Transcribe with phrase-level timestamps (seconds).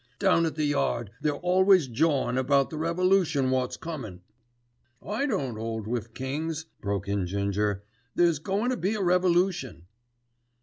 [0.17, 4.21] "Down at the yard they're always jawin' about the revolution wot's comin'."
[5.05, 7.83] "I don't 'old wiv kings," broke in Ginger.
[8.15, 9.85] "There's goin' to be a revolution."